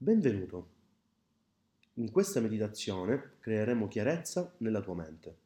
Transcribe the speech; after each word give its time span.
Benvenuto. 0.00 0.68
In 1.94 2.12
questa 2.12 2.38
meditazione 2.38 3.32
creeremo 3.40 3.88
chiarezza 3.88 4.54
nella 4.58 4.80
tua 4.80 4.94
mente. 4.94 5.38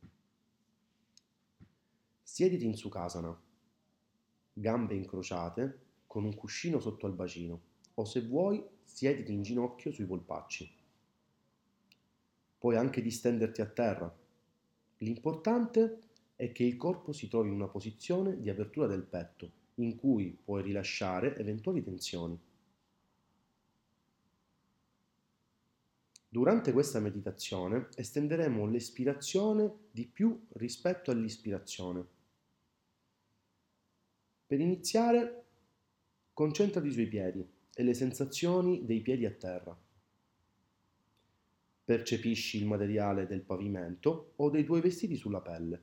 Siediti 2.23 2.67
in 2.67 2.77
Sukhasana, 2.77 3.35
gambe 4.53 4.95
incrociate, 4.95 5.79
con 6.07 6.25
un 6.25 6.35
cuscino 6.35 6.81
sotto 6.81 7.07
al 7.07 7.15
bacino, 7.15 7.61
o 7.95 8.05
se 8.05 8.21
vuoi, 8.27 8.63
siediti 8.85 9.33
in 9.33 9.41
ginocchio 9.41 9.91
sui 9.91 10.05
polpacci. 10.05 10.71
Puoi 12.59 12.77
anche 12.77 13.01
distenderti 13.01 13.63
a 13.63 13.67
terra. 13.67 14.15
L'importante 14.99 16.03
è 16.37 16.53
che 16.53 16.65
il 16.65 16.77
corpo 16.77 17.13
si 17.13 17.27
trovi 17.27 17.49
in 17.49 17.55
una 17.55 17.69
posizione 17.69 18.39
di 18.39 18.51
apertura 18.51 18.87
del 18.87 19.05
petto, 19.05 19.51
in 19.77 19.97
cui 19.97 20.39
puoi 20.45 20.63
rilasciare 20.63 21.39
eventuali 21.39 21.83
tensioni. 21.83 22.39
Durante 26.33 26.73
questa 26.73 26.99
meditazione 26.99 27.89
estenderemo 27.95 28.65
l'espirazione 28.65 29.71
di 29.91 30.07
più 30.07 30.47
rispetto 30.53 31.11
all'ispirazione. 31.11 32.07
Per 34.47 34.59
iniziare, 34.59 35.45
concentrati 36.33 36.91
sui 36.91 37.07
piedi 37.07 37.47
e 37.75 37.83
le 37.83 37.93
sensazioni 37.93 38.87
dei 38.87 39.03
piedi 39.03 39.27
a 39.27 39.31
terra. 39.31 39.79
Percepisci 41.85 42.57
il 42.57 42.65
materiale 42.65 43.27
del 43.27 43.43
pavimento 43.43 44.33
o 44.37 44.49
dei 44.49 44.65
tuoi 44.65 44.81
vestiti 44.81 45.17
sulla 45.17 45.43
pelle. 45.43 45.83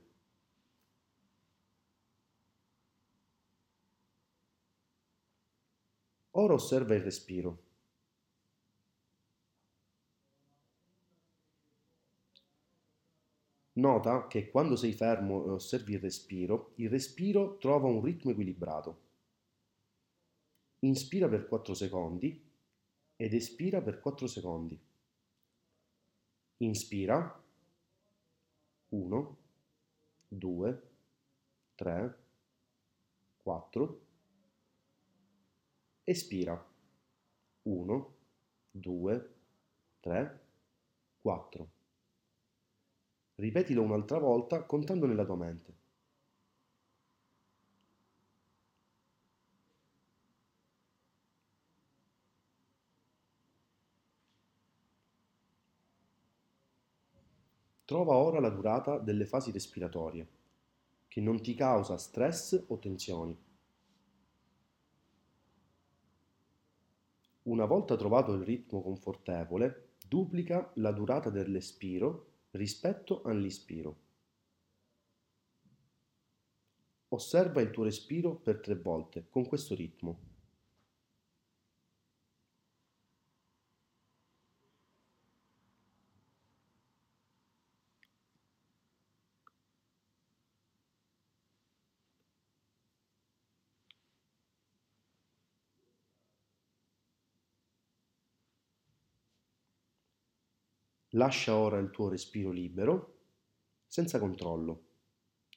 Ora 6.31 6.53
osserva 6.53 6.95
il 6.95 7.01
respiro. 7.01 7.68
Nota 13.79 14.27
che 14.27 14.49
quando 14.51 14.75
sei 14.75 14.91
fermo 14.91 15.45
e 15.45 15.49
osservi 15.51 15.93
il 15.93 15.99
respiro, 15.99 16.73
il 16.75 16.89
respiro 16.89 17.57
trova 17.57 17.87
un 17.87 18.03
ritmo 18.03 18.31
equilibrato. 18.31 19.07
Inspira 20.79 21.29
per 21.29 21.47
4 21.47 21.73
secondi 21.73 22.45
ed 23.15 23.33
espira 23.33 23.81
per 23.81 23.99
4 23.99 24.27
secondi. 24.27 24.77
Inspira 26.57 27.41
1, 28.89 29.37
2, 30.27 30.81
3, 31.75 32.17
4. 33.37 34.01
Espira 36.03 36.67
1, 37.63 38.13
2, 38.71 39.33
3, 40.01 40.39
4. 41.21 41.78
Ripetilo 43.39 43.81
un'altra 43.81 44.19
volta 44.19 44.63
contando 44.63 45.05
nella 45.05 45.23
tua 45.23 45.37
mente. 45.37 45.73
Trova 57.85 58.15
ora 58.17 58.41
la 58.41 58.49
durata 58.49 58.97
delle 58.97 59.25
fasi 59.25 59.51
respiratorie, 59.51 60.27
che 61.07 61.21
non 61.21 61.41
ti 61.41 61.55
causa 61.55 61.97
stress 61.97 62.65
o 62.67 62.77
tensioni. 62.77 63.37
Una 67.43 67.63
volta 67.63 67.95
trovato 67.95 68.33
il 68.33 68.43
ritmo 68.43 68.81
confortevole, 68.81 69.91
duplica 70.05 70.69
la 70.75 70.91
durata 70.91 71.29
dell'espiro 71.29 72.25
rispetto 72.51 73.21
all'ispiro. 73.23 74.07
Osserva 77.09 77.61
il 77.61 77.71
tuo 77.71 77.83
respiro 77.83 78.35
per 78.35 78.59
tre 78.59 78.75
volte 78.75 79.27
con 79.29 79.47
questo 79.47 79.75
ritmo. 79.75 80.19
Lascia 101.13 101.55
ora 101.55 101.79
il 101.79 101.89
tuo 101.89 102.07
respiro 102.07 102.51
libero, 102.51 103.17
senza 103.87 104.19
controllo, 104.19 104.83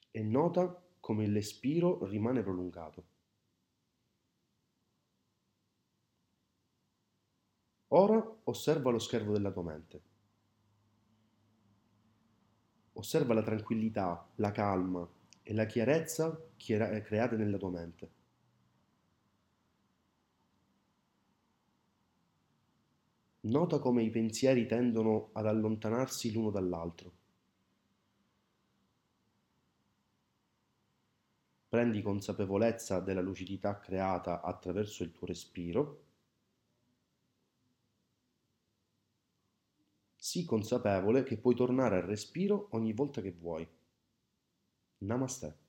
e 0.09 0.23
nota 0.23 0.81
come 0.99 1.27
l'espiro 1.27 2.05
rimane 2.05 2.41
prolungato. 2.41 3.05
Ora 7.89 8.37
osserva 8.45 8.89
lo 8.89 8.97
schermo 8.97 9.31
della 9.33 9.51
tua 9.51 9.63
mente. 9.63 10.01
Osserva 12.93 13.35
la 13.35 13.43
tranquillità, 13.43 14.27
la 14.35 14.51
calma 14.51 15.07
e 15.43 15.53
la 15.53 15.65
chiarezza 15.65 16.35
create 16.55 17.35
nella 17.35 17.57
tua 17.57 17.69
mente. 17.69 18.22
Nota 23.45 23.79
come 23.79 24.03
i 24.03 24.09
pensieri 24.09 24.65
tendono 24.65 25.31
ad 25.33 25.45
allontanarsi 25.47 26.31
l'uno 26.31 26.49
dall'altro. 26.49 27.11
Prendi 31.67 32.01
consapevolezza 32.01 33.01
della 33.01 33.19
lucidità 33.19 33.79
creata 33.79 34.41
attraverso 34.41 35.03
il 35.03 35.11
tuo 35.11 35.27
respiro. 35.27 36.03
Sii 40.15 40.45
consapevole 40.45 41.23
che 41.23 41.37
puoi 41.37 41.53
tornare 41.53 41.97
al 41.97 42.03
respiro 42.03 42.69
ogni 42.71 42.93
volta 42.93 43.19
che 43.21 43.31
vuoi. 43.31 43.67
Namaste. 44.99 45.62